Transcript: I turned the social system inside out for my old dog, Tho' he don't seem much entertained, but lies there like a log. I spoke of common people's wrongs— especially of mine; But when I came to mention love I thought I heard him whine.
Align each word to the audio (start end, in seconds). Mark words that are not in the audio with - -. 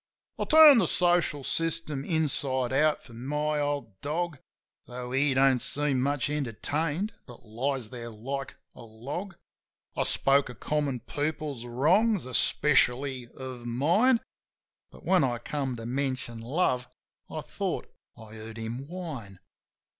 I 0.39 0.45
turned 0.45 0.81
the 0.81 0.87
social 0.87 1.43
system 1.43 2.03
inside 2.03 2.73
out 2.73 3.03
for 3.03 3.13
my 3.13 3.59
old 3.59 4.01
dog, 4.01 4.39
Tho' 4.87 5.11
he 5.11 5.35
don't 5.35 5.61
seem 5.61 6.01
much 6.01 6.27
entertained, 6.27 7.13
but 7.27 7.45
lies 7.45 7.89
there 7.89 8.09
like 8.09 8.55
a 8.73 8.81
log. 8.81 9.35
I 9.95 10.01
spoke 10.01 10.49
of 10.49 10.59
common 10.59 11.01
people's 11.01 11.65
wrongs— 11.65 12.25
especially 12.25 13.27
of 13.37 13.67
mine; 13.67 14.21
But 14.89 15.05
when 15.05 15.23
I 15.23 15.37
came 15.37 15.75
to 15.75 15.85
mention 15.85 16.39
love 16.39 16.89
I 17.29 17.41
thought 17.41 17.87
I 18.17 18.33
heard 18.33 18.57
him 18.57 18.87
whine. 18.87 19.37